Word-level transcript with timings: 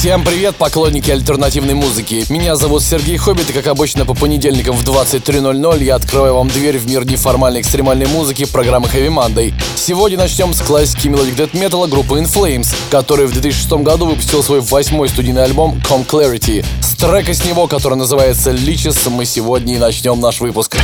Всем 0.00 0.24
привет, 0.24 0.56
поклонники 0.56 1.10
альтернативной 1.10 1.74
музыки. 1.74 2.24
Меня 2.30 2.56
зовут 2.56 2.82
Сергей 2.82 3.18
Хоббит, 3.18 3.50
и 3.50 3.52
как 3.52 3.66
обычно 3.66 4.06
по 4.06 4.14
понедельникам 4.14 4.74
в 4.74 4.82
23.00 4.82 5.84
я 5.84 5.96
открою 5.96 6.36
вам 6.36 6.48
дверь 6.48 6.78
в 6.78 6.86
мир 6.86 7.04
неформальной 7.04 7.60
экстремальной 7.60 8.06
музыки 8.06 8.46
программы 8.46 8.86
Heavy 8.86 9.08
Monday. 9.08 9.52
Сегодня 9.76 10.16
начнем 10.16 10.54
с 10.54 10.62
классики 10.62 11.08
Melodic 11.08 11.36
Death 11.36 11.52
Metal 11.52 11.86
группы 11.86 12.14
In 12.14 12.24
Flames, 12.24 12.74
которая 12.90 13.26
в 13.26 13.32
2006 13.32 13.72
году 13.82 14.06
выпустил 14.06 14.42
свой 14.42 14.60
восьмой 14.60 15.10
студийный 15.10 15.44
альбом 15.44 15.78
Com 15.86 16.06
Clarity. 16.06 16.64
С 16.80 16.94
трека 16.94 17.34
с 17.34 17.44
него, 17.44 17.66
который 17.66 17.96
называется 17.96 18.52
Leeches, 18.52 19.10
мы 19.10 19.26
сегодня 19.26 19.74
и 19.74 19.78
начнем 19.78 20.18
наш 20.18 20.40
выпуск. 20.40 20.78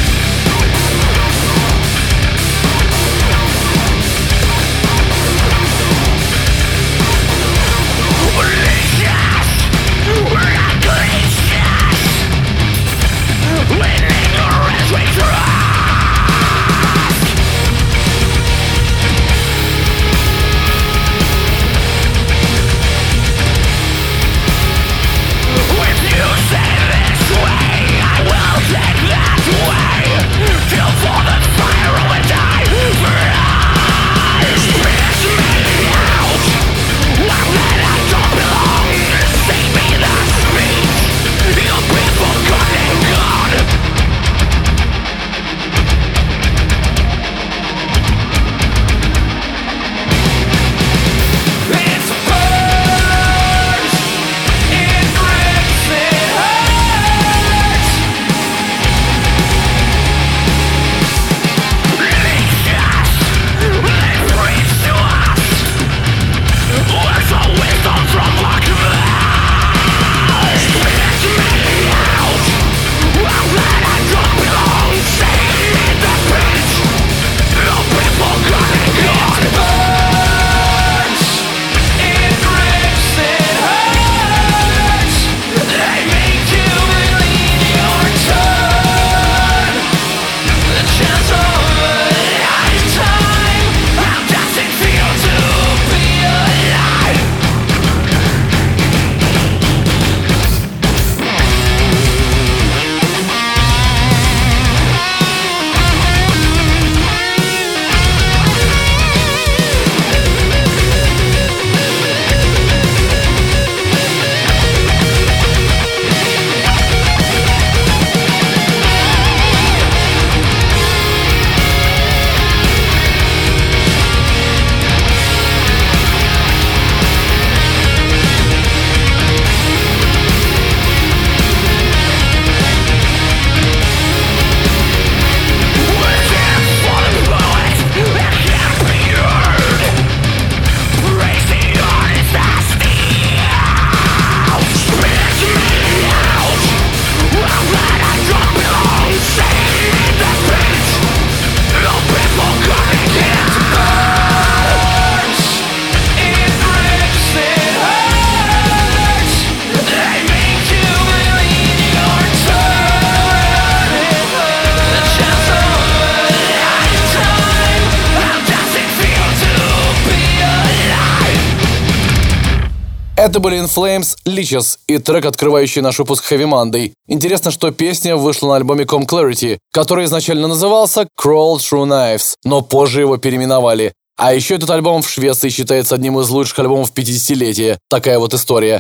Это 173.27 173.41
были 173.41 173.59
In 173.59 173.67
Flames, 173.67 174.15
Leeches 174.25 174.79
и 174.87 174.99
трек, 174.99 175.25
открывающий 175.27 175.83
наш 175.83 175.99
выпуск 175.99 176.31
Heavy 176.31 176.49
Monday. 176.49 176.93
Интересно, 177.09 177.51
что 177.51 177.73
песня 177.73 178.15
вышла 178.15 178.51
на 178.51 178.57
альбоме 178.57 178.85
Com 178.85 179.05
Clarity, 179.05 179.59
который 179.73 180.05
изначально 180.05 180.47
назывался 180.47 181.09
Crawl 181.21 181.57
Through 181.57 181.89
Knives, 181.89 182.35
но 182.45 182.63
позже 182.63 183.01
его 183.01 183.17
переименовали. 183.17 183.93
А 184.17 184.33
еще 184.33 184.55
этот 184.55 184.71
альбом 184.71 185.03
в 185.03 185.11
Швеции 185.11 185.49
считается 185.49 185.97
одним 185.97 186.21
из 186.21 186.29
лучших 186.29 186.61
альбомов 186.61 186.93
50-летия. 186.95 187.79
Такая 187.91 188.21
вот 188.21 188.33
история. 188.33 188.79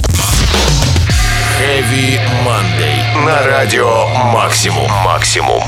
Heavy 1.58 2.20
Monday. 2.44 3.26
На 3.26 3.44
радио 3.44 4.06
Максимум. 4.32 4.88
Максимум. 5.04 5.60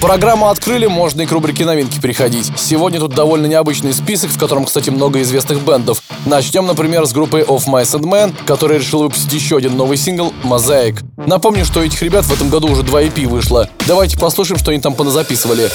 Программу 0.00 0.48
открыли, 0.48 0.86
можно 0.86 1.22
и 1.22 1.26
к 1.26 1.32
рубрике 1.32 1.64
новинки 1.64 2.00
переходить. 2.00 2.52
Сегодня 2.56 3.00
тут 3.00 3.14
довольно 3.14 3.46
необычный 3.46 3.92
список, 3.92 4.30
в 4.30 4.38
котором, 4.38 4.64
кстати, 4.64 4.90
много 4.90 5.20
известных 5.22 5.62
бендов. 5.62 6.02
Начнем, 6.26 6.66
например, 6.66 7.06
с 7.06 7.12
группы 7.12 7.40
Of 7.40 7.66
Mice 7.66 7.98
and 7.98 8.04
Men, 8.04 8.34
которая 8.46 8.78
решила 8.78 9.04
выпустить 9.04 9.32
еще 9.32 9.56
один 9.56 9.76
новый 9.76 9.96
сингл 9.96 10.32
«Мозаик». 10.42 11.02
Напомню, 11.16 11.64
что 11.64 11.82
этих 11.82 12.02
ребят 12.02 12.24
в 12.24 12.32
этом 12.32 12.48
году 12.48 12.68
уже 12.68 12.82
два 12.82 13.02
EP 13.02 13.26
вышло. 13.26 13.68
Давайте 13.86 14.18
послушаем, 14.18 14.58
что 14.58 14.70
они 14.70 14.80
там 14.80 14.94
поназаписывали. 14.94 15.70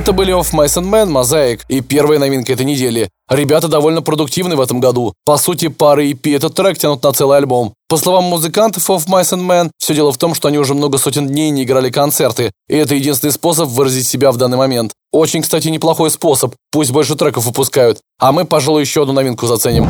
Это 0.00 0.14
были 0.14 0.32
Of 0.32 0.54
Mice 0.54 0.80
and 0.80 0.88
Men, 0.88 1.10
Mosaic 1.10 1.60
и 1.68 1.82
первая 1.82 2.18
новинка 2.18 2.54
этой 2.54 2.64
недели. 2.64 3.10
Ребята 3.28 3.68
довольно 3.68 4.00
продуктивны 4.00 4.56
в 4.56 4.60
этом 4.62 4.80
году. 4.80 5.12
По 5.26 5.36
сути, 5.36 5.68
пары 5.68 6.12
EP 6.12 6.34
этот 6.34 6.54
трек 6.54 6.78
тянут 6.78 7.02
на 7.02 7.12
целый 7.12 7.36
альбом. 7.36 7.74
По 7.86 7.98
словам 7.98 8.24
музыкантов 8.24 8.88
Of 8.88 9.08
Mice 9.08 9.34
and 9.34 9.46
Men, 9.46 9.70
все 9.76 9.94
дело 9.94 10.10
в 10.10 10.16
том, 10.16 10.34
что 10.34 10.48
они 10.48 10.56
уже 10.56 10.72
много 10.72 10.96
сотен 10.96 11.26
дней 11.26 11.50
не 11.50 11.64
играли 11.64 11.90
концерты, 11.90 12.50
и 12.66 12.76
это 12.76 12.94
единственный 12.94 13.32
способ 13.32 13.68
выразить 13.68 14.08
себя 14.08 14.32
в 14.32 14.38
данный 14.38 14.56
момент. 14.56 14.92
Очень, 15.12 15.42
кстати, 15.42 15.68
неплохой 15.68 16.10
способ. 16.10 16.54
Пусть 16.72 16.92
больше 16.92 17.14
треков 17.14 17.44
выпускают. 17.44 17.98
А 18.18 18.32
мы, 18.32 18.46
пожалуй, 18.46 18.80
еще 18.80 19.02
одну 19.02 19.12
новинку 19.12 19.46
заценим. 19.46 19.86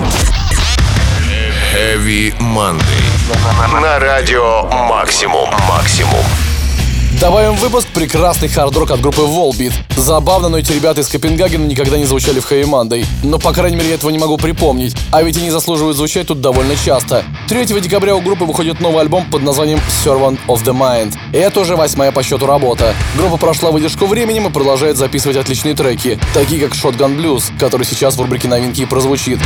Heavy 1.72 2.36
Monday. 2.40 3.80
На 3.80 4.00
радио 4.00 4.64
Максимум. 4.88 5.48
Максимум. 5.68 6.49
Добавим 7.20 7.54
выпуск 7.56 7.86
прекрасный 7.88 8.48
хард-рок 8.48 8.92
от 8.92 9.02
группы 9.02 9.20
Volbeat. 9.20 9.74
Забавно, 9.94 10.48
но 10.48 10.58
эти 10.58 10.72
ребята 10.72 11.02
из 11.02 11.08
Копенгагена 11.08 11.66
никогда 11.66 11.98
не 11.98 12.06
звучали 12.06 12.40
в 12.40 12.50
Heavy 12.50 12.64
Monday. 12.64 13.04
Но, 13.22 13.38
по 13.38 13.52
крайней 13.52 13.76
мере, 13.76 13.90
я 13.90 13.96
этого 13.96 14.10
не 14.10 14.18
могу 14.18 14.38
припомнить. 14.38 14.96
А 15.12 15.22
ведь 15.22 15.36
они 15.36 15.50
заслуживают 15.50 15.98
звучать 15.98 16.28
тут 16.28 16.40
довольно 16.40 16.74
часто. 16.76 17.22
3 17.50 17.66
декабря 17.82 18.16
у 18.16 18.22
группы 18.22 18.46
выходит 18.46 18.80
новый 18.80 19.02
альбом 19.02 19.30
под 19.30 19.42
названием 19.42 19.80
Servant 20.02 20.38
of 20.48 20.64
the 20.64 20.72
Mind. 20.72 21.14
Это 21.34 21.60
уже 21.60 21.76
восьмая 21.76 22.10
по 22.10 22.22
счету 22.22 22.46
работа. 22.46 22.94
Группа 23.18 23.36
прошла 23.36 23.70
выдержку 23.70 24.06
временем 24.06 24.46
и 24.46 24.50
продолжает 24.50 24.96
записывать 24.96 25.36
отличные 25.36 25.74
треки, 25.74 26.18
такие 26.32 26.66
как 26.66 26.72
Shotgun 26.72 27.18
Blues, 27.18 27.52
который 27.58 27.84
сейчас 27.84 28.16
в 28.16 28.20
рубрике 28.22 28.48
новинки 28.48 28.80
и 28.80 28.86
прозвучит. 28.86 29.40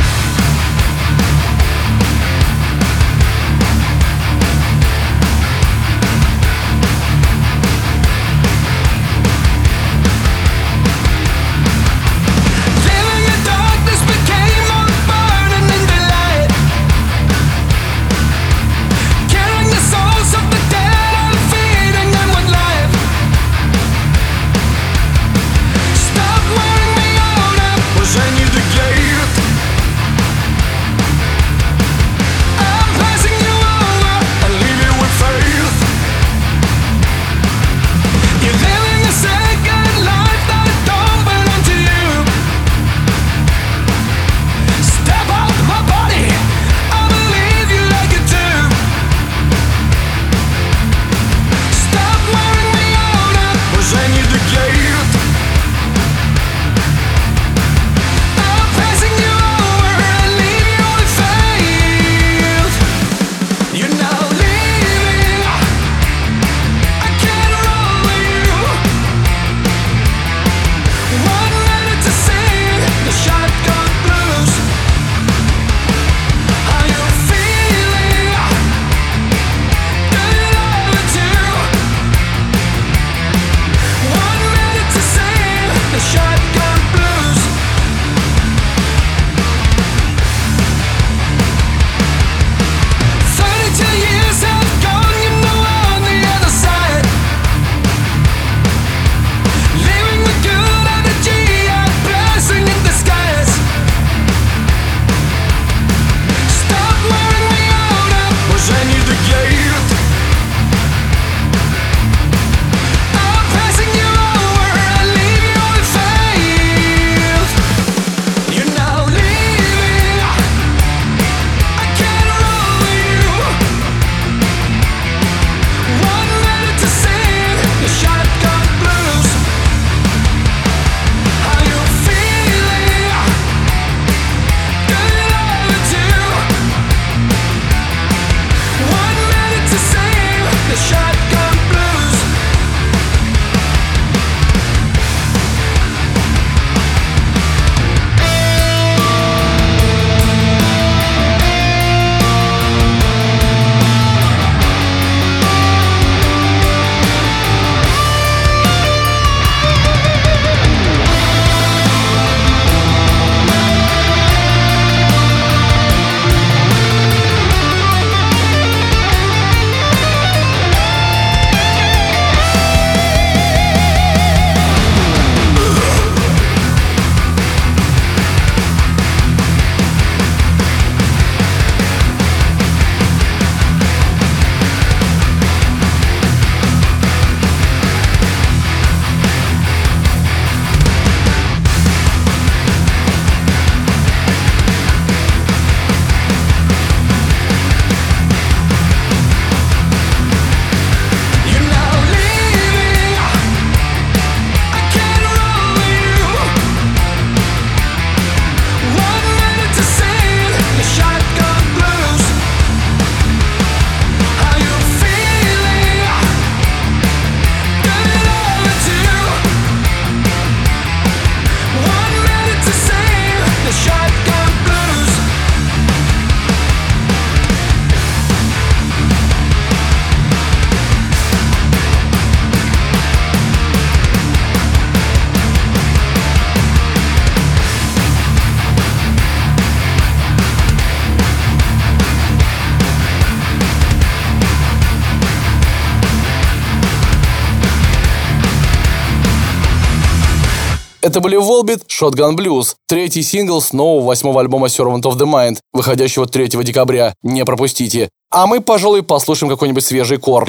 Это 251.15 251.21
были 251.21 251.37
Volbeat 251.37 251.83
Shotgun 251.87 252.35
Blues, 252.35 252.75
третий 252.89 253.23
сингл 253.23 253.61
с 253.61 253.71
нового 253.71 254.05
восьмого 254.05 254.41
альбома 254.41 254.67
Servant 254.67 255.03
of 255.03 255.13
the 255.13 255.25
Mind, 255.25 255.59
выходящего 255.71 256.25
3 256.25 256.49
декабря. 256.61 257.13
Не 257.23 257.45
пропустите. 257.45 258.09
А 258.29 258.47
мы, 258.47 258.59
пожалуй, 258.59 259.01
послушаем 259.01 259.49
какой-нибудь 259.49 259.85
свежий 259.85 260.17
кор. 260.17 260.45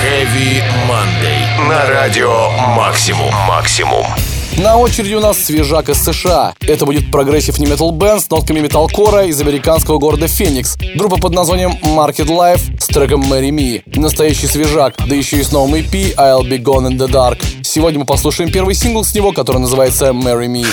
Heavy 0.00 0.62
Monday. 0.88 1.68
На 1.68 1.86
радио 1.86 2.50
Максимум. 2.76 3.34
Максимум. 3.48 4.06
На 4.58 4.76
очереди 4.76 5.14
у 5.14 5.20
нас 5.20 5.38
свежак 5.38 5.88
из 5.88 6.02
США. 6.02 6.54
Это 6.60 6.84
будет 6.84 7.10
progressive 7.10 7.58
nu 7.58 7.66
metal 7.66 7.92
band 7.92 8.20
с 8.20 8.28
нотками 8.28 8.60
металкора 8.60 9.24
из 9.24 9.40
американского 9.40 9.98
города 9.98 10.26
Феникс. 10.28 10.76
Группа 10.96 11.16
под 11.16 11.32
названием 11.32 11.72
Market 11.82 12.26
Life 12.26 12.78
с 12.78 12.86
треком 12.86 13.22
Marry 13.22 13.50
Me. 13.50 13.82
Настоящий 13.98 14.46
свежак, 14.46 14.96
да 15.06 15.14
еще 15.14 15.38
и 15.38 15.42
с 15.42 15.52
новым 15.52 15.74
EP 15.74 16.14
I'll 16.16 16.42
Be 16.42 16.58
Gone 16.62 16.88
in 16.88 16.98
the 16.98 17.08
Dark. 17.08 17.38
Сегодня 17.62 18.00
мы 18.00 18.06
послушаем 18.06 18.50
первый 18.50 18.74
сингл 18.74 19.04
с 19.04 19.14
него, 19.14 19.32
который 19.32 19.58
называется 19.58 20.06
Marry 20.08 20.46
Me. 20.46 20.66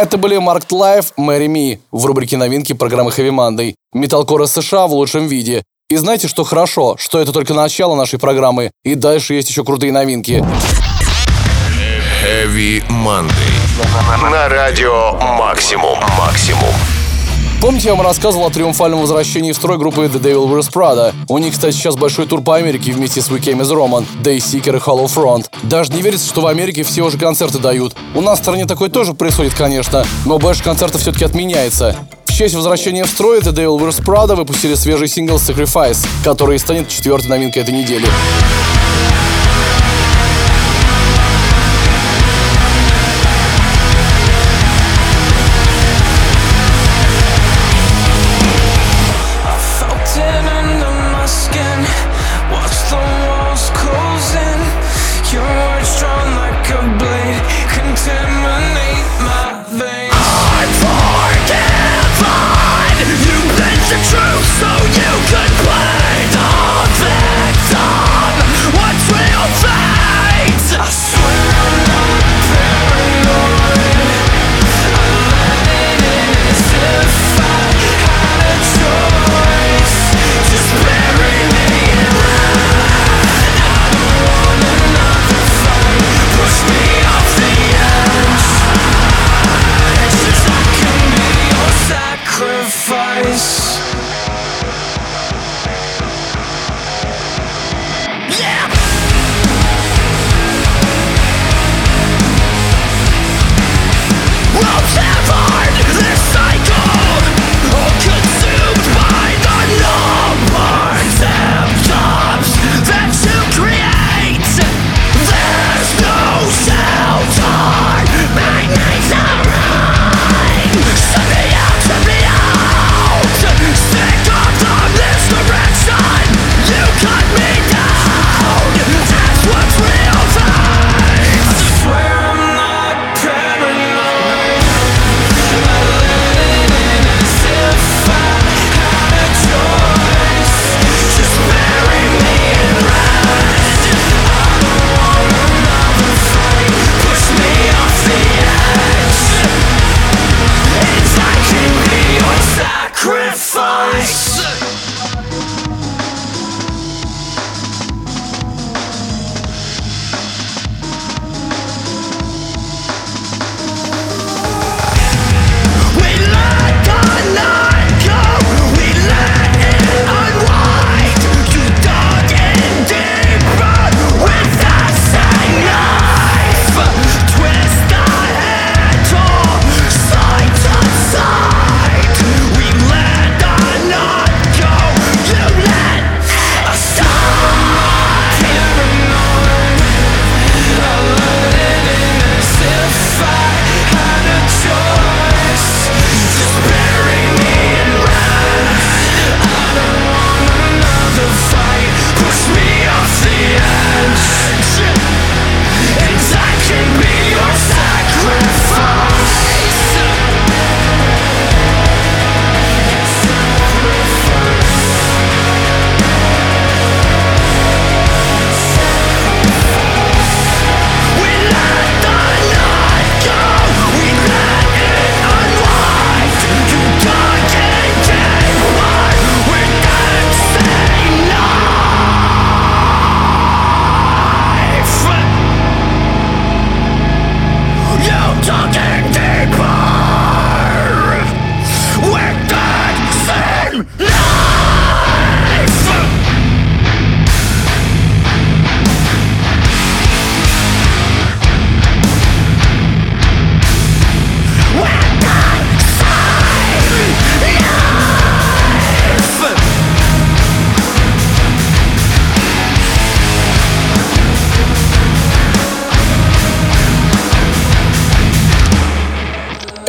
Это 0.00 0.16
были 0.16 0.38
Marked 0.38 0.70
Life, 0.70 1.12
Мэри 1.18 1.46
Ми 1.46 1.78
в 1.92 2.06
рубрике 2.06 2.38
новинки 2.38 2.72
программы 2.72 3.10
Heavy 3.10 3.28
Monday. 3.28 3.74
Металкор 3.92 4.40
из 4.42 4.50
США 4.50 4.86
в 4.86 4.94
лучшем 4.94 5.26
виде. 5.26 5.62
И 5.90 5.96
знаете, 5.96 6.26
что 6.26 6.42
хорошо, 6.44 6.96
что 6.98 7.20
это 7.20 7.32
только 7.32 7.52
начало 7.52 7.94
нашей 7.94 8.18
программы, 8.18 8.70
и 8.82 8.94
дальше 8.94 9.34
есть 9.34 9.50
еще 9.50 9.62
крутые 9.62 9.92
новинки. 9.92 10.42
Heavy 12.24 12.82
Monday. 12.88 14.30
На 14.30 14.48
радио 14.48 15.12
Максимум. 15.20 15.98
Максимум. 16.18 16.99
Помните, 17.60 17.88
я 17.88 17.94
вам 17.94 18.06
рассказывал 18.06 18.46
о 18.46 18.50
триумфальном 18.50 19.02
возвращении 19.02 19.52
в 19.52 19.54
строй 19.54 19.76
группы 19.76 20.06
The 20.06 20.18
Devil 20.18 20.48
Wears 20.48 20.72
Prada? 20.72 21.12
У 21.28 21.36
них, 21.36 21.52
кстати, 21.52 21.74
сейчас 21.74 21.94
большой 21.94 22.24
тур 22.26 22.40
по 22.40 22.56
Америке 22.56 22.90
вместе 22.92 23.20
с 23.20 23.28
We 23.28 23.38
Came 23.38 23.60
As 23.60 23.70
Roman, 23.70 24.06
Dayseeker 24.22 24.76
и 24.76 24.80
Hollow 24.80 25.04
Front. 25.04 25.44
Даже 25.64 25.92
не 25.92 26.00
верится, 26.00 26.26
что 26.26 26.40
в 26.40 26.46
Америке 26.46 26.84
все 26.84 27.02
уже 27.02 27.18
концерты 27.18 27.58
дают. 27.58 27.94
У 28.14 28.22
нас 28.22 28.38
в 28.38 28.42
стране 28.42 28.64
такое 28.64 28.88
тоже 28.88 29.12
происходит, 29.12 29.52
конечно, 29.52 30.06
но 30.24 30.38
больше 30.38 30.62
концертов 30.62 31.02
все-таки 31.02 31.26
отменяется. 31.26 31.96
В 32.24 32.32
честь 32.32 32.54
возвращения 32.54 33.04
в 33.04 33.10
строй 33.10 33.40
The 33.40 33.52
Devil 33.52 33.78
Wears 33.78 34.02
Prada 34.02 34.36
выпустили 34.36 34.74
свежий 34.74 35.08
сингл 35.08 35.36
Sacrifice, 35.36 36.06
который 36.24 36.58
станет 36.58 36.88
четвертой 36.88 37.28
новинкой 37.28 37.62
этой 37.62 37.74
недели. 37.74 38.06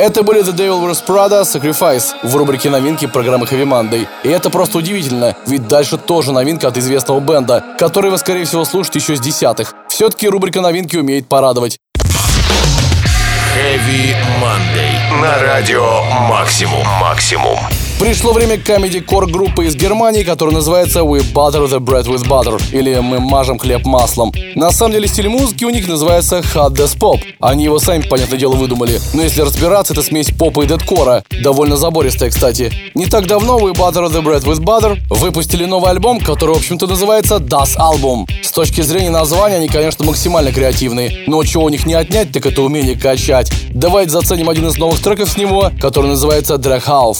Это 0.02 0.24
были 0.24 0.42
The 0.42 0.52
Devil 0.52 0.84
Wears 0.84 1.00
Prada 1.06 1.42
Sacrifice 1.42 2.16
в 2.24 2.34
рубрике 2.34 2.68
новинки 2.70 3.06
программы 3.06 3.46
Heavy 3.46 3.64
Monday. 3.64 4.08
И 4.24 4.28
это 4.30 4.50
просто 4.50 4.78
удивительно, 4.78 5.36
ведь 5.46 5.68
дальше 5.68 5.96
тоже 5.96 6.32
новинка 6.32 6.66
от 6.66 6.76
известного 6.76 7.20
бенда, 7.20 7.62
который 7.78 8.10
вы, 8.10 8.18
скорее 8.18 8.44
всего, 8.44 8.64
слушаете 8.64 8.98
еще 8.98 9.14
с 9.14 9.20
десятых. 9.20 9.76
Все-таки 9.88 10.28
рубрика 10.28 10.60
новинки 10.60 10.96
умеет 10.96 11.28
порадовать. 11.28 11.78
Heavy 13.54 14.16
Monday. 14.40 15.20
На 15.20 15.40
радио 15.40 16.02
Максимум. 16.28 16.84
Максимум. 17.00 17.60
Пришло 18.02 18.32
время 18.32 18.58
комедий-кор 18.58 19.30
группы 19.30 19.66
из 19.66 19.76
Германии, 19.76 20.24
которая 20.24 20.56
называется 20.56 21.02
We 21.02 21.22
Butter 21.32 21.68
the 21.68 21.78
Bread 21.78 22.06
with 22.06 22.26
Butter, 22.26 22.60
или 22.72 22.98
Мы 22.98 23.20
мажем 23.20 23.60
хлеб 23.60 23.86
маслом. 23.86 24.32
На 24.56 24.72
самом 24.72 24.94
деле 24.94 25.06
стиль 25.06 25.28
музыки 25.28 25.64
у 25.64 25.70
них 25.70 25.86
называется 25.86 26.40
Death 26.40 26.98
Pop. 26.98 27.20
Они 27.38 27.62
его 27.62 27.78
сами, 27.78 28.02
понятное 28.02 28.40
дело, 28.40 28.56
выдумали. 28.56 29.00
Но 29.14 29.22
если 29.22 29.42
разбираться, 29.42 29.92
это 29.92 30.02
смесь 30.02 30.32
попа 30.36 30.62
и 30.62 30.66
дедкора. 30.66 31.22
Довольно 31.44 31.76
забористая, 31.76 32.30
кстати. 32.30 32.72
Не 32.94 33.06
так 33.06 33.28
давно 33.28 33.60
We 33.60 33.72
Butter 33.72 34.10
the 34.10 34.20
Bread 34.20 34.42
with 34.42 34.58
Butter 34.58 34.98
выпустили 35.08 35.64
новый 35.64 35.92
альбом, 35.92 36.18
который, 36.18 36.56
в 36.56 36.58
общем-то, 36.58 36.88
называется 36.88 37.36
Das 37.36 37.76
Album. 37.78 38.26
С 38.42 38.50
точки 38.50 38.80
зрения 38.80 39.10
названия 39.10 39.58
они, 39.58 39.68
конечно, 39.68 40.04
максимально 40.04 40.50
креативные. 40.50 41.22
Но 41.28 41.44
чего 41.44 41.66
у 41.66 41.68
них 41.68 41.86
не 41.86 41.94
отнять, 41.94 42.32
так 42.32 42.44
это 42.46 42.62
умение 42.62 42.98
качать. 42.98 43.52
Давайте 43.70 44.10
заценим 44.10 44.48
один 44.48 44.66
из 44.66 44.76
новых 44.76 45.00
треков 45.00 45.28
с 45.28 45.36
него, 45.36 45.70
который 45.80 46.08
называется 46.08 46.54
Drag 46.54 46.84
Half. 46.84 47.18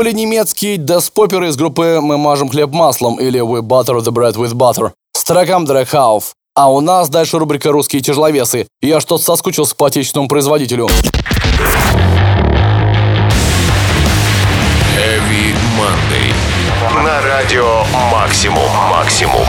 Были 0.00 0.12
немецкие 0.12 0.78
деспоперы 0.78 1.48
из 1.48 1.56
группы 1.56 1.98
«Мы 2.00 2.16
мажем 2.16 2.48
хлеб 2.48 2.70
маслом» 2.72 3.20
или 3.20 3.38
«We 3.38 3.60
butter 3.60 3.98
the 3.98 4.10
bread 4.10 4.32
with 4.34 4.54
butter» 4.54 4.92
с 5.12 5.22
треком 5.24 5.66
«Дрехауф». 5.66 6.32
А 6.54 6.72
у 6.72 6.80
нас 6.80 7.10
дальше 7.10 7.38
рубрика 7.38 7.70
«Русские 7.70 8.00
тяжеловесы». 8.00 8.66
Я 8.80 9.00
что-то 9.00 9.22
соскучился 9.22 9.76
по 9.76 9.88
отечественному 9.88 10.30
производителю. 10.30 10.86
Heavy 14.96 15.54
Monday. 15.76 16.32
На 17.04 17.20
радио 17.20 17.82
«Максимум». 18.10 18.70
«Максимум». 18.90 19.44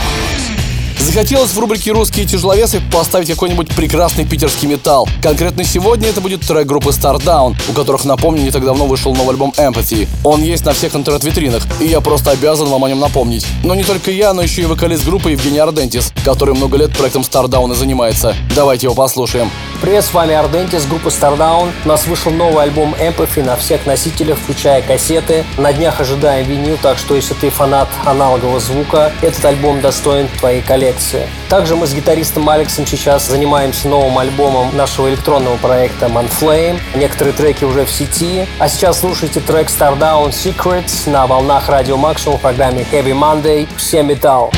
Захотелось 1.02 1.50
в 1.50 1.58
рубрике 1.58 1.90
«Русские 1.90 2.26
тяжеловесы» 2.26 2.80
поставить 2.92 3.28
какой-нибудь 3.28 3.74
прекрасный 3.74 4.24
питерский 4.24 4.68
металл. 4.68 5.08
Конкретно 5.20 5.64
сегодня 5.64 6.08
это 6.08 6.20
будет 6.20 6.42
трек 6.42 6.64
группы 6.64 6.90
Stardown, 6.90 7.56
у 7.68 7.72
которых, 7.72 8.04
напомню, 8.04 8.42
не 8.42 8.52
так 8.52 8.64
давно 8.64 8.86
вышел 8.86 9.12
новый 9.12 9.30
альбом 9.30 9.52
Empathy. 9.56 10.06
Он 10.22 10.42
есть 10.42 10.64
на 10.64 10.72
всех 10.72 10.94
интернет-витринах, 10.94 11.64
и 11.80 11.86
я 11.86 12.00
просто 12.00 12.30
обязан 12.30 12.68
вам 12.68 12.84
о 12.84 12.88
нем 12.88 13.00
напомнить. 13.00 13.44
Но 13.64 13.74
не 13.74 13.82
только 13.82 14.12
я, 14.12 14.32
но 14.32 14.42
еще 14.42 14.62
и 14.62 14.66
вокалист 14.66 15.04
группы 15.04 15.32
Евгений 15.32 15.58
Ардентис, 15.58 16.12
который 16.24 16.54
много 16.54 16.76
лет 16.78 16.96
проектом 16.96 17.22
Stardown 17.22 17.72
и 17.72 17.74
занимается. 17.74 18.36
Давайте 18.54 18.86
его 18.86 18.94
послушаем. 18.94 19.50
Привет, 19.80 20.04
с 20.04 20.14
вами 20.14 20.34
Ардентис, 20.34 20.86
группа 20.86 21.08
Stardown. 21.08 21.72
У 21.84 21.88
нас 21.88 22.06
вышел 22.06 22.30
новый 22.30 22.62
альбом 22.62 22.94
Empathy 22.94 23.42
на 23.42 23.56
всех 23.56 23.86
носителях, 23.86 24.38
включая 24.38 24.82
кассеты. 24.82 25.44
На 25.58 25.72
днях 25.72 26.00
ожидаем 26.00 26.46
винил, 26.46 26.78
так 26.80 26.96
что 26.96 27.16
если 27.16 27.34
ты 27.34 27.50
фанат 27.50 27.88
аналогового 28.04 28.60
звука, 28.60 29.10
этот 29.20 29.44
альбом 29.44 29.80
достоин 29.80 30.28
твоей 30.38 30.62
коллекции 30.62 30.91
коллекции. 30.92 31.28
Также 31.48 31.76
мы 31.76 31.86
с 31.86 31.94
гитаристом 31.94 32.48
Алексом 32.48 32.86
сейчас 32.86 33.26
занимаемся 33.26 33.88
новым 33.88 34.18
альбомом 34.18 34.76
нашего 34.76 35.08
электронного 35.08 35.56
проекта 35.56 36.06
Manflame. 36.06 36.78
Некоторые 36.94 37.34
треки 37.34 37.64
уже 37.64 37.84
в 37.84 37.90
сети. 37.90 38.46
А 38.58 38.68
сейчас 38.68 39.00
слушайте 39.00 39.40
трек 39.40 39.68
Stardown 39.68 40.30
Secrets 40.30 41.08
на 41.10 41.26
волнах 41.26 41.68
Радио 41.68 41.96
Максимум 41.96 42.38
в 42.38 42.42
программе 42.42 42.86
Heavy 42.90 43.12
Monday. 43.12 43.68
Всем 43.76 44.08
металл! 44.08 44.52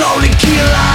slowly 0.00 0.28
kill 0.38 0.64
us 0.64 0.89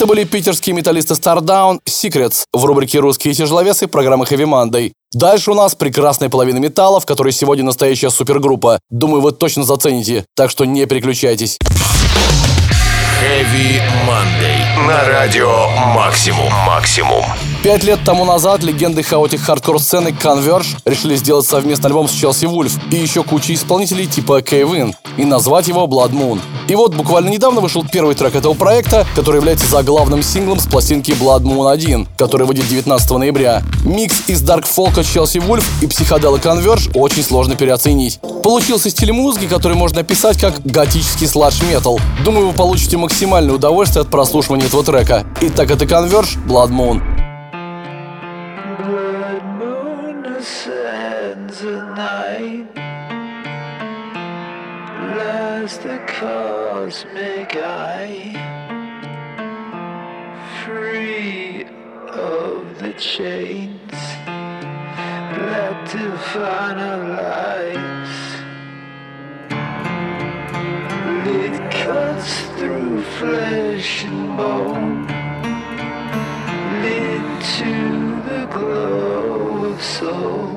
Это 0.00 0.06
были 0.06 0.24
питерские 0.24 0.74
металлисты 0.74 1.12
Stardown 1.12 1.80
Secrets 1.86 2.44
в 2.54 2.64
рубрике 2.64 3.00
«Русские 3.00 3.34
тяжеловесы» 3.34 3.86
программы 3.86 4.24
Heavy 4.24 4.46
Monday. 4.46 4.92
Дальше 5.12 5.50
у 5.50 5.54
нас 5.54 5.74
прекрасная 5.74 6.30
половина 6.30 6.56
металла, 6.56 7.00
в 7.00 7.04
которой 7.04 7.34
сегодня 7.34 7.64
настоящая 7.64 8.08
супергруппа. 8.08 8.80
Думаю, 8.88 9.20
вы 9.20 9.32
точно 9.32 9.62
зацените, 9.62 10.24
так 10.34 10.48
что 10.48 10.64
не 10.64 10.86
переключайтесь. 10.86 11.58
Heavy 13.20 13.82
Monday. 14.08 14.86
На 14.88 15.06
радио 15.06 15.68
Максимум. 15.94 16.50
Максимум. 16.66 17.22
Пять 17.62 17.84
лет 17.84 18.00
тому 18.06 18.24
назад 18.24 18.62
легенды 18.62 19.02
chaotic 19.02 19.42
hardcore 19.42 19.78
сцены 19.78 20.08
Converge 20.08 20.78
решили 20.86 21.14
сделать 21.14 21.46
совместный 21.46 21.88
альбом 21.88 22.08
с 22.08 22.12
Chelsea 22.12 22.46
Wolfe 22.46 22.78
и 22.90 22.96
еще 22.96 23.22
куча 23.22 23.52
исполнителей 23.52 24.06
типа 24.06 24.40
Cave 24.40 24.76
In 24.76 24.94
и 25.18 25.26
назвать 25.26 25.68
его 25.68 25.84
Blood 25.84 26.12
Moon. 26.12 26.40
И 26.68 26.74
вот 26.74 26.94
буквально 26.94 27.28
недавно 27.28 27.60
вышел 27.60 27.84
первый 27.84 28.14
трек 28.14 28.34
этого 28.34 28.54
проекта, 28.54 29.06
который 29.14 29.36
является 29.36 29.66
заглавным 29.66 30.22
синглом 30.22 30.58
с 30.58 30.66
пластинки 30.66 31.10
Blood 31.10 31.42
Moon 31.42 31.70
1, 31.70 32.08
который 32.16 32.46
выйдет 32.46 32.66
19 32.66 33.10
ноября. 33.10 33.62
Микс 33.84 34.22
из 34.28 34.40
дарк 34.40 34.64
фолка 34.64 35.04
Челси 35.04 35.38
Вульф 35.38 35.82
и 35.82 35.86
психодела 35.86 36.38
Converge 36.38 36.90
очень 36.94 37.22
сложно 37.22 37.56
переоценить. 37.56 38.20
Получился 38.42 38.88
стиль 38.88 39.12
музыки, 39.12 39.46
который 39.46 39.76
можно 39.76 40.00
описать 40.00 40.40
как 40.40 40.62
готический 40.64 41.26
сладж 41.26 41.60
метал. 41.70 42.00
Думаю, 42.24 42.48
вы 42.48 42.52
получите 42.54 42.96
максимальное 42.96 43.54
удовольствие 43.54 44.00
от 44.00 44.08
прослушивания 44.08 44.64
этого 44.64 44.82
трека. 44.82 45.26
Итак, 45.42 45.70
это 45.70 45.84
Converge 45.84 46.38
Blood 46.46 46.70
Moon. 46.70 47.02
Last 55.70 55.82
the 55.84 55.98
cosmic 56.08 57.54
eye. 57.54 58.34
Free 60.64 61.62
of 62.08 62.76
the 62.80 62.92
chains 62.94 63.92
Let 65.46 65.84
define 65.92 66.76
our 66.76 67.08
lives 67.22 68.16
It 71.38 71.56
cuts 71.70 72.40
through 72.58 73.02
flesh 73.02 74.04
and 74.06 74.36
bone 74.36 75.06
Lit 76.82 77.44
to 77.58 77.74
the 78.28 78.46
glow 78.50 79.66
of 79.66 79.80
souls 79.80 80.50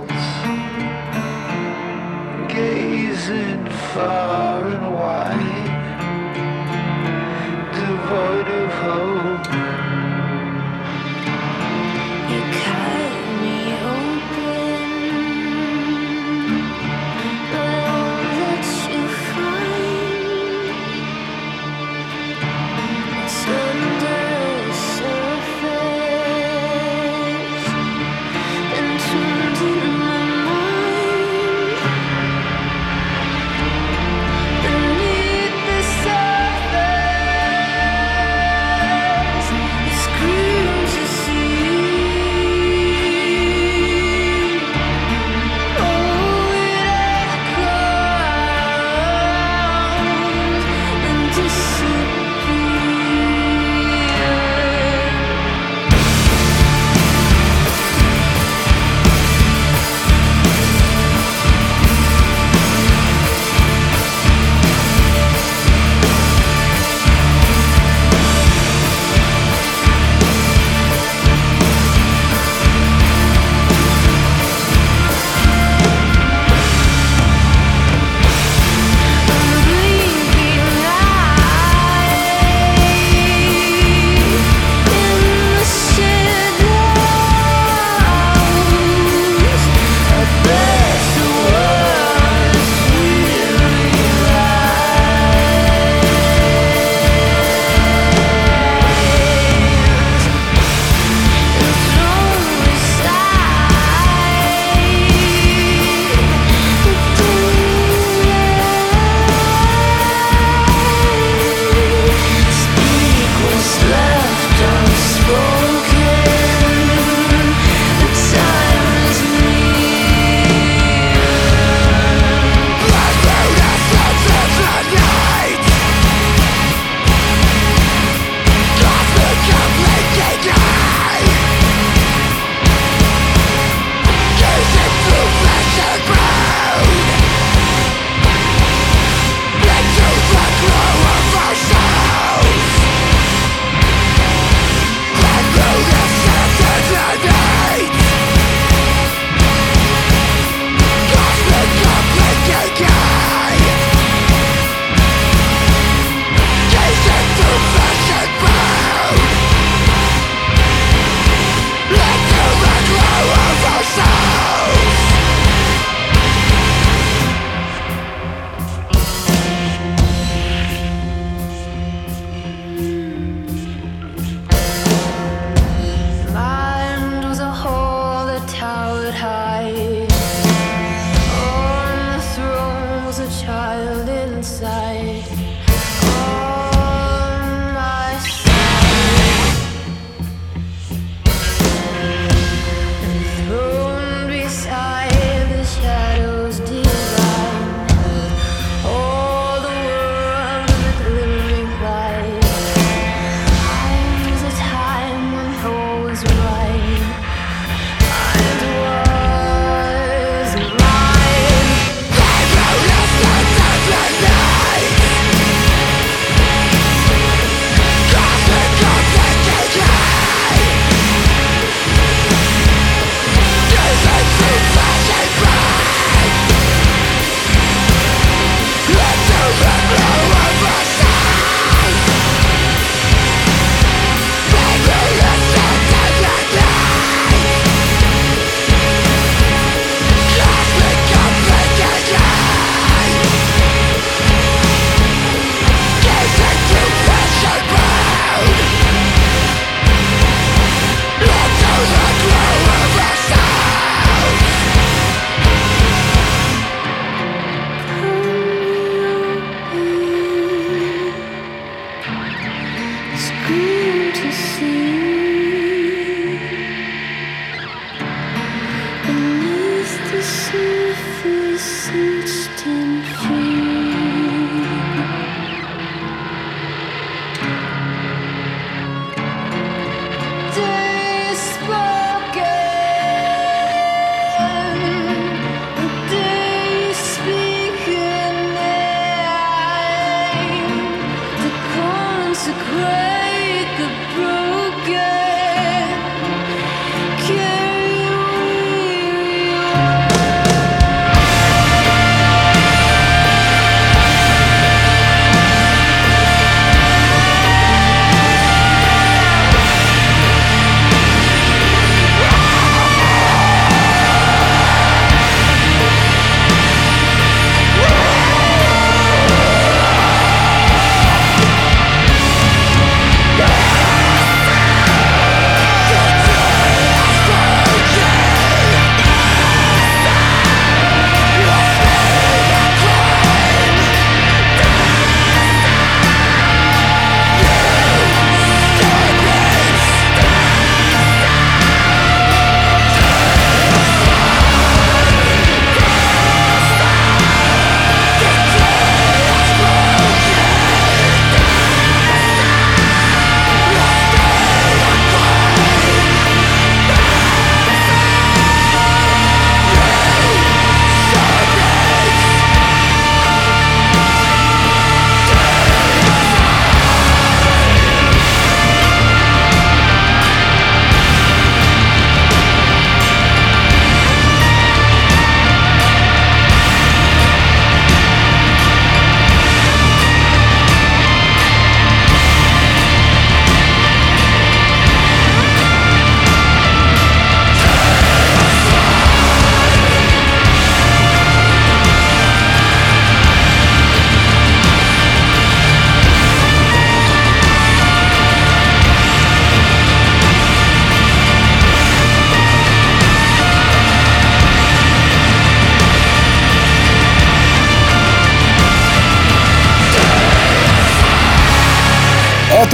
Gazing 3.26 3.70
far 3.94 4.68
and 4.68 4.94
wide 4.96 5.72
Devoid 7.74 8.48
of 8.50 8.72
hope 8.84 9.63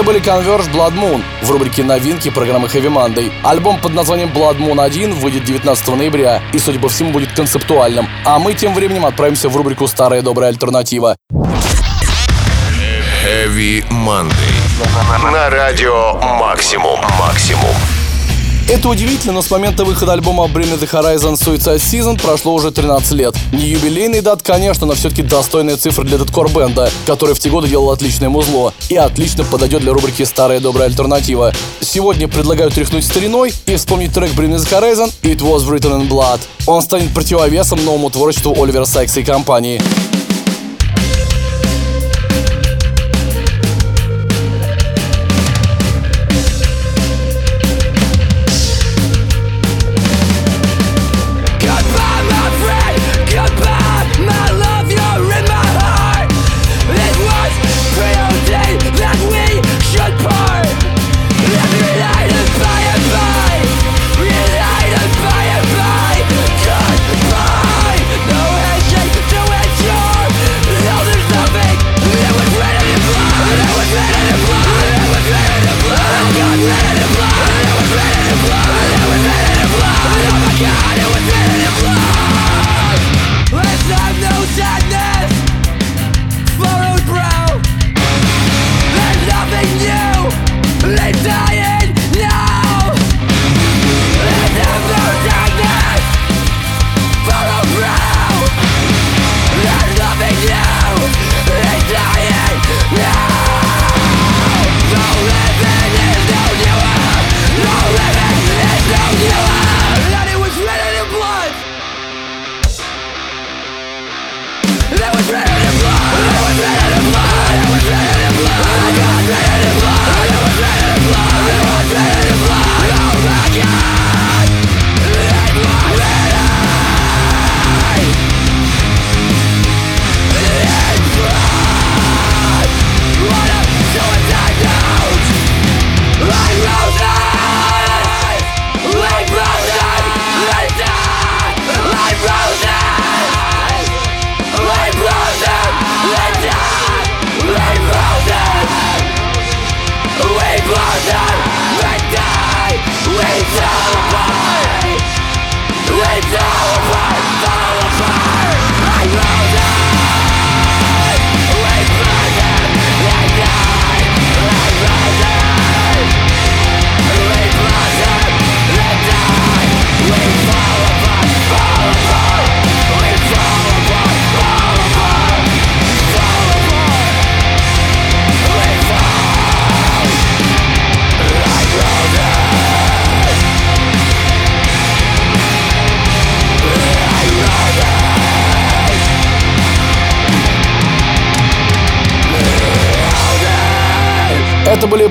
были 0.09 0.23
Converge 0.23 0.71
Blood 0.73 0.95
Moon 0.95 1.23
в 1.43 1.51
рубрике 1.51 1.83
«Новинки» 1.83 2.31
программы 2.31 2.67
Heavy 2.67 2.87
Monday. 2.87 3.31
Альбом 3.43 3.79
под 3.79 3.93
названием 3.93 4.29
Blood 4.29 4.57
Moon 4.57 4.83
1 4.83 5.13
выйдет 5.13 5.43
19 5.43 5.87
ноября 5.89 6.41
и, 6.51 6.57
судя 6.57 6.79
по 6.79 6.89
всему, 6.89 7.11
будет 7.11 7.31
концептуальным. 7.33 8.07
А 8.25 8.39
мы 8.39 8.55
тем 8.55 8.73
временем 8.73 9.05
отправимся 9.05 9.49
в 9.49 9.55
рубрику 9.55 9.87
«Старая 9.87 10.23
добрая 10.23 10.49
альтернатива». 10.49 11.15
Heavy 13.23 13.87
Monday. 13.91 15.31
На 15.31 15.51
радио 15.51 16.13
«Максимум». 16.39 16.99
«Максимум». 17.19 17.98
Это 18.71 18.87
удивительно, 18.87 19.33
но 19.33 19.41
с 19.41 19.49
момента 19.49 19.83
выхода 19.83 20.13
альбома 20.13 20.45
Bring 20.45 20.79
the 20.79 20.87
Horizon 20.87 21.33
Suicide 21.33 21.77
Season 21.77 22.21
прошло 22.21 22.53
уже 22.53 22.69
13 22.69 23.11
лет. 23.13 23.35
Не 23.51 23.65
юбилейный 23.65 24.21
дат, 24.21 24.43
конечно, 24.43 24.85
но 24.85 24.93
все-таки 24.93 25.23
достойная 25.23 25.75
цифра 25.75 26.03
для 26.03 26.19
дедкор 26.19 26.51
бенда, 26.51 26.91
который 27.07 27.33
в 27.33 27.39
те 27.39 27.49
годы 27.49 27.67
делал 27.67 27.89
отличное 27.89 28.29
музло 28.29 28.71
и 28.89 28.95
отлично 28.95 29.43
подойдет 29.43 29.81
для 29.81 29.91
рубрики 29.91 30.21
«Старая 30.21 30.59
добрая 30.59 30.87
альтернатива». 30.87 31.51
Сегодня 31.81 32.27
предлагаю 32.27 32.69
тряхнуть 32.69 33.05
стариной 33.05 33.51
и 33.65 33.75
вспомнить 33.75 34.13
трек 34.13 34.33
Bring 34.33 34.55
the 34.55 34.69
Horizon 34.69 35.11
«It 35.23 35.39
was 35.39 35.67
written 35.67 35.99
in 35.99 36.07
blood». 36.07 36.39
Он 36.67 36.83
станет 36.83 37.11
противовесом 37.11 37.83
новому 37.83 38.11
творчеству 38.11 38.55
Оливера 38.61 38.85
Сайкса 38.85 39.21
и 39.21 39.23
компании. 39.23 39.81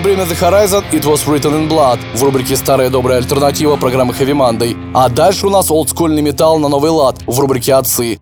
Bring 0.08 0.26
the 0.26 0.34
Horizon, 0.34 0.82
It 0.90 1.04
Was 1.04 1.26
Written 1.26 1.52
in 1.52 1.68
Blood 1.68 1.98
в 2.14 2.22
рубрике 2.22 2.56
«Старая 2.56 2.88
добрая 2.88 3.18
альтернатива» 3.18 3.76
программы 3.76 4.14
Heavy 4.14 4.32
Monday. 4.32 4.74
А 4.94 5.10
дальше 5.10 5.46
у 5.46 5.50
нас 5.50 5.70
олдскульный 5.70 6.22
металл 6.22 6.58
на 6.58 6.68
новый 6.70 6.90
лад 6.90 7.16
в 7.26 7.38
рубрике 7.38 7.74
«Отцы». 7.74 8.18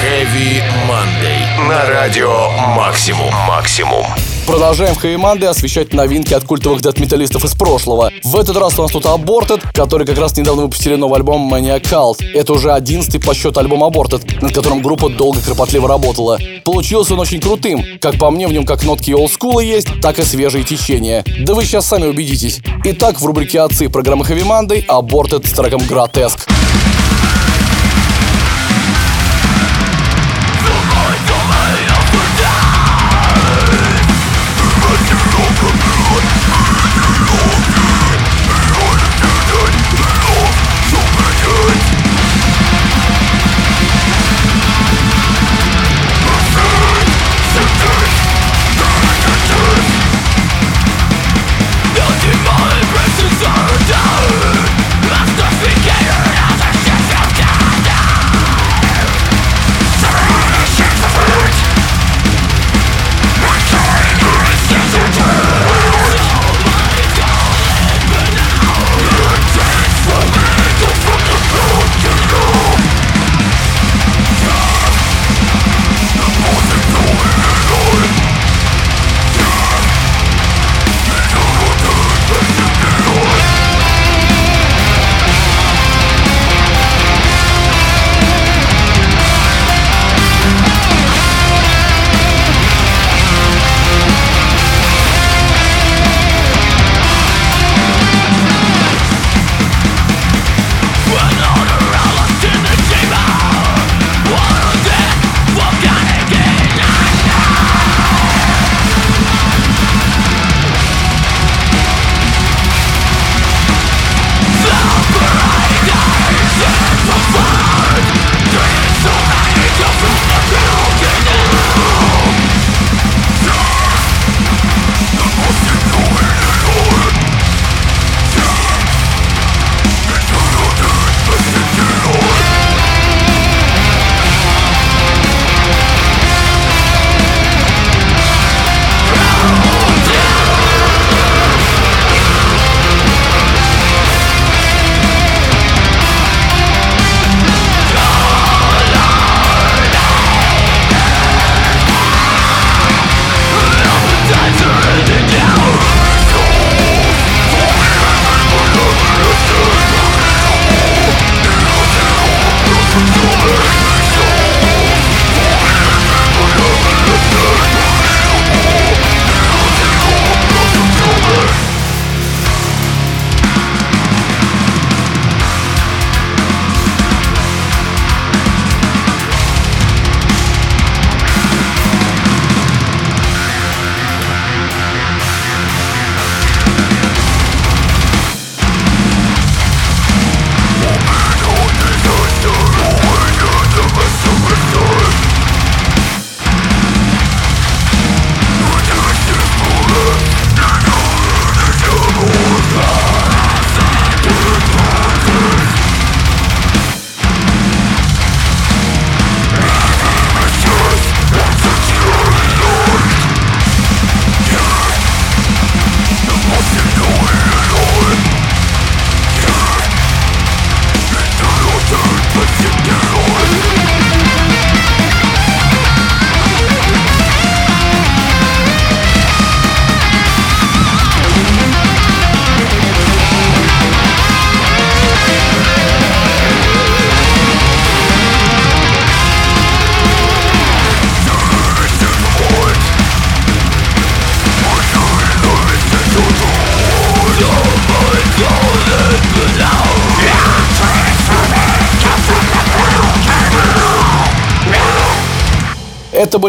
Heavy 0.00 0.62
Monday. 0.88 1.68
На 1.68 1.90
радио 1.90 2.50
«Максимум». 2.76 3.34
«Максимум». 3.48 4.06
Продолжаем 4.46 4.94
в 4.94 4.98
Хэви 4.98 5.44
освещать 5.44 5.94
новинки 5.94 6.34
от 6.34 6.44
культовых 6.44 6.82
дэт-металлистов 6.82 7.44
из 7.44 7.54
прошлого. 7.54 8.10
В 8.24 8.36
этот 8.36 8.56
раз 8.56 8.78
у 8.78 8.82
нас 8.82 8.90
тут 8.90 9.04
Aborted, 9.04 9.62
который 9.72 10.06
как 10.06 10.18
раз 10.18 10.36
недавно 10.36 10.62
выпустили 10.62 10.96
новый 10.96 11.18
альбом 11.18 11.52
Mania 11.52 11.80
Cult. 11.80 12.24
Это 12.34 12.52
уже 12.52 12.72
одиннадцатый 12.72 13.20
по 13.20 13.34
счету 13.34 13.60
альбом 13.60 13.84
Aborted, 13.84 14.42
над 14.42 14.52
которым 14.52 14.82
группа 14.82 15.08
долго 15.08 15.40
кропотливо 15.40 15.88
работала. 15.88 16.38
Получился 16.64 17.14
он 17.14 17.20
очень 17.20 17.40
крутым. 17.40 17.84
Как 18.00 18.18
по 18.18 18.30
мне, 18.30 18.48
в 18.48 18.52
нем 18.52 18.66
как 18.66 18.84
нотки 18.84 19.12
олдскула 19.12 19.60
есть, 19.60 19.88
так 20.00 20.18
и 20.18 20.22
свежие 20.22 20.64
течения. 20.64 21.24
Да 21.40 21.54
вы 21.54 21.64
сейчас 21.64 21.86
сами 21.86 22.06
убедитесь. 22.06 22.60
Итак, 22.84 23.20
в 23.20 23.24
рубрике 23.24 23.60
«Отцы» 23.60 23.88
программы 23.88 24.24
Heavy 24.24 24.44
Monday 24.44 24.84
Aborted 24.86 25.46
с 25.46 25.52
треком 25.52 25.82
«Гротеск». 25.86 26.48
Это 26.48 27.01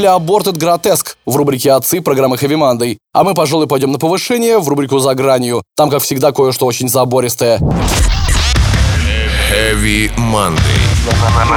были 0.03 0.15
Aborted 0.15 0.57
Grotesque 0.57 1.15
в 1.25 1.35
рубрике 1.35 1.71
«Отцы» 1.71 2.01
программы 2.01 2.35
Heavy 2.35 2.57
Monday. 2.57 2.97
А 3.13 3.23
мы, 3.23 3.33
пожалуй, 3.33 3.67
пойдем 3.67 3.91
на 3.91 3.99
повышение 3.99 4.59
в 4.59 4.67
рубрику 4.67 4.99
«За 4.99 5.13
гранью». 5.15 5.63
Там, 5.75 5.89
как 5.89 6.03
всегда, 6.03 6.31
кое-что 6.31 6.65
очень 6.65 6.89
забористое. 6.89 7.59
Heavy 9.51 10.11
Monday. 10.17 10.59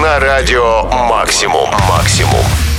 На 0.01 0.20
радио 0.20 0.84
«Максимум». 1.09 1.70
«Максимум». 1.88 2.76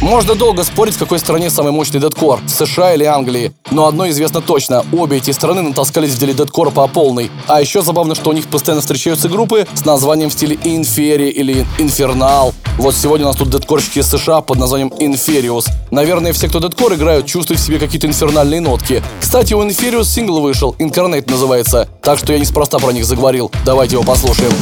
Можно 0.00 0.34
долго 0.34 0.64
спорить, 0.64 0.94
в 0.94 0.98
какой 0.98 1.18
стране 1.18 1.50
самый 1.50 1.72
мощный 1.72 2.00
дедкор, 2.00 2.40
в 2.46 2.48
США 2.48 2.94
или 2.94 3.04
Англии. 3.04 3.52
Но 3.70 3.86
одно 3.86 4.08
известно 4.08 4.40
точно, 4.40 4.82
обе 4.92 5.18
эти 5.18 5.30
страны 5.30 5.60
натаскались 5.60 6.14
в 6.14 6.18
деле 6.18 6.32
дедкора 6.32 6.70
по 6.70 6.86
полной. 6.88 7.30
А 7.46 7.60
еще 7.60 7.82
забавно, 7.82 8.14
что 8.14 8.30
у 8.30 8.32
них 8.32 8.46
постоянно 8.46 8.80
встречаются 8.80 9.28
группы 9.28 9.66
с 9.74 9.84
названием 9.84 10.30
в 10.30 10.32
стиле 10.32 10.58
Инфери 10.64 11.28
или 11.28 11.66
Инфернал. 11.78 12.54
Вот 12.78 12.94
сегодня 12.94 13.26
у 13.26 13.28
нас 13.28 13.36
тут 13.36 13.50
дедкорщики 13.50 13.98
из 13.98 14.08
США 14.08 14.40
под 14.40 14.58
названием 14.58 14.88
Inferius. 14.88 15.66
Наверное, 15.90 16.32
все, 16.32 16.48
кто 16.48 16.60
дедкор 16.60 16.94
играют, 16.94 17.26
чувствуют 17.26 17.60
в 17.60 17.64
себе 17.64 17.78
какие-то 17.78 18.06
инфернальные 18.06 18.62
нотки. 18.62 19.02
Кстати, 19.20 19.52
у 19.52 19.62
Inferius 19.62 20.04
сингл 20.04 20.40
вышел, 20.40 20.74
Incarnate 20.78 21.30
называется. 21.30 21.88
Так 22.02 22.18
что 22.18 22.32
я 22.32 22.38
неспроста 22.38 22.78
про 22.78 22.92
них 22.92 23.04
заговорил. 23.04 23.52
Давайте 23.66 23.96
его 23.96 24.02
послушаем. 24.02 24.52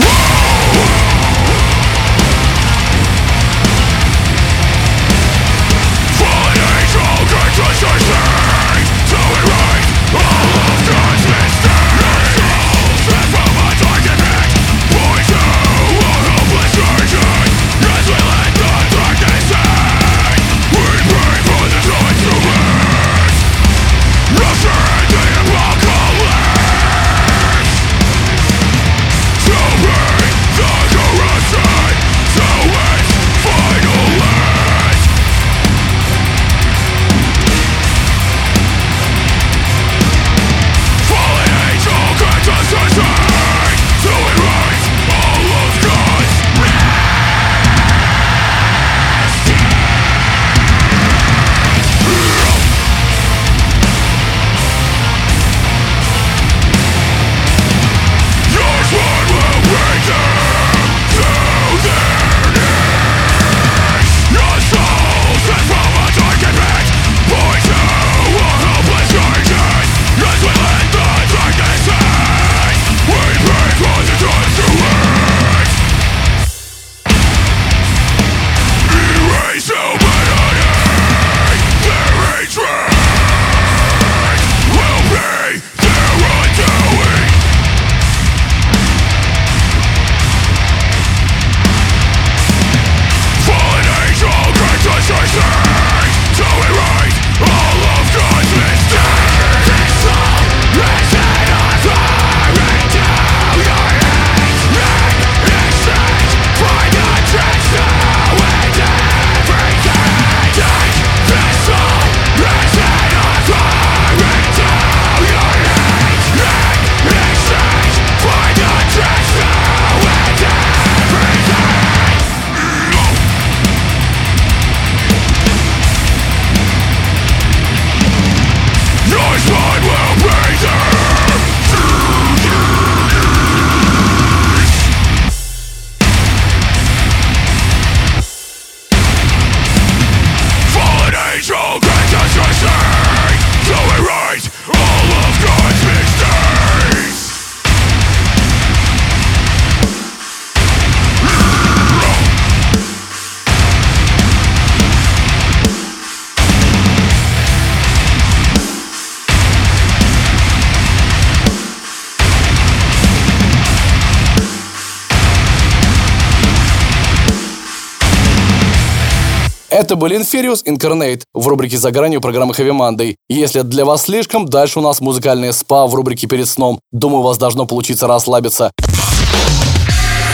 Это 169.78 169.94
были 169.94 170.18
Inferius 170.18 170.64
Incarnate 170.66 171.22
в 171.32 171.46
рубрике 171.46 171.78
«За 171.78 171.92
гранью» 171.92 172.20
программы 172.20 172.52
Heavy 172.52 172.76
Monday. 172.76 173.14
Если 173.28 173.60
для 173.60 173.84
вас 173.84 174.06
слишком, 174.06 174.44
дальше 174.44 174.80
у 174.80 174.82
нас 174.82 175.00
музыкальное 175.00 175.52
спа 175.52 175.86
в 175.86 175.94
рубрике 175.94 176.26
«Перед 176.26 176.48
сном». 176.48 176.80
Думаю, 176.90 177.20
у 177.20 177.22
вас 177.22 177.38
должно 177.38 177.64
получиться 177.64 178.08
расслабиться. 178.08 178.72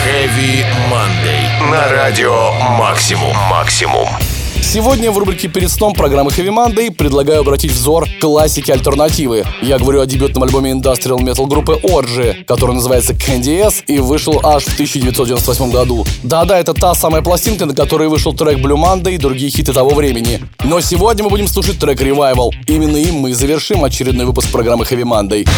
Heavy 0.06 0.64
Monday. 0.90 1.70
На 1.70 1.90
радио 1.90 2.52
«Максимум». 2.78 3.36
«Максимум». 3.50 4.08
Сегодня 4.72 5.12
в 5.12 5.18
рубрике 5.18 5.46
«Перед 5.46 5.70
сном» 5.70 5.92
программы 5.94 6.30
Heavy 6.30 6.48
Monday 6.48 6.90
предлагаю 6.90 7.40
обратить 7.40 7.70
взор 7.70 8.08
к 8.08 8.20
классике 8.20 8.72
альтернативы. 8.72 9.44
Я 9.62 9.78
говорю 9.78 10.00
о 10.00 10.06
дебютном 10.06 10.42
альбоме 10.42 10.72
Industrial 10.72 11.18
Metal 11.18 11.46
группы 11.46 11.78
Orgy, 11.84 12.42
который 12.44 12.74
называется 12.74 13.12
Candy 13.12 13.60
S 13.60 13.84
и 13.86 13.98
вышел 13.98 14.40
аж 14.42 14.64
в 14.64 14.72
1998 14.72 15.70
году. 15.70 16.04
Да-да, 16.24 16.58
это 16.58 16.74
та 16.74 16.94
самая 16.94 17.22
пластинка, 17.22 17.66
на 17.66 17.74
которой 17.74 18.08
вышел 18.08 18.32
трек 18.34 18.58
Blue 18.58 18.76
Monday 18.76 19.14
и 19.14 19.18
другие 19.18 19.50
хиты 19.50 19.72
того 19.72 19.90
времени. 19.90 20.40
Но 20.64 20.80
сегодня 20.80 21.22
мы 21.22 21.30
будем 21.30 21.46
слушать 21.46 21.78
трек 21.78 22.00
Revival. 22.00 22.50
Именно 22.66 22.96
им 22.96 23.16
мы 23.16 23.30
и 23.30 23.34
завершим 23.34 23.84
очередной 23.84 24.26
выпуск 24.26 24.50
программы 24.50 24.84
Heavy 24.84 25.04
Monday. 25.04 25.48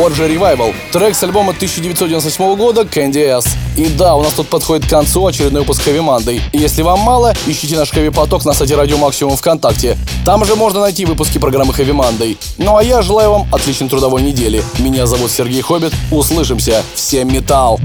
Orgy 0.00 0.34
Revival. 0.34 0.74
Трек 0.92 1.14
с 1.14 1.22
альбома 1.22 1.52
1998 1.52 2.56
года 2.56 2.82
Candy 2.82 3.22
S. 3.38 3.46
И 3.76 3.86
да, 3.86 4.16
у 4.16 4.22
нас 4.22 4.32
тут 4.32 4.48
подходит 4.48 4.86
к 4.86 4.88
концу 4.88 5.26
очередной 5.26 5.60
выпуск 5.60 5.86
Heavy 5.86 6.00
Monday. 6.00 6.40
И 6.52 6.58
если 6.58 6.80
вам 6.80 7.00
мало, 7.00 7.34
ищите 7.46 7.76
наш 7.76 7.90
Хэви 7.90 8.08
Поток 8.08 8.46
на 8.46 8.54
сайте 8.54 8.76
Радио 8.76 8.96
Максимум 8.96 9.36
ВКонтакте. 9.36 9.98
Там 10.24 10.46
же 10.46 10.56
можно 10.56 10.80
найти 10.80 11.04
выпуски 11.04 11.36
программы 11.36 11.74
Heavy 11.74 11.92
Monday. 11.92 12.38
Ну 12.56 12.78
а 12.78 12.82
я 12.82 13.02
желаю 13.02 13.30
вам 13.30 13.48
отличной 13.52 13.90
трудовой 13.90 14.22
недели. 14.22 14.64
Меня 14.78 15.04
зовут 15.06 15.30
Сергей 15.30 15.60
Хоббит. 15.60 15.92
Услышимся. 16.10 16.82
Всем 16.94 17.30
металл! 17.30 17.78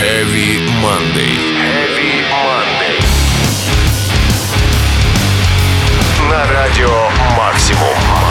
Heavy 0.00 0.66
Monday. 0.82 1.49
на 6.40 6.46
радио 6.46 7.10
«Максимум». 7.36 8.29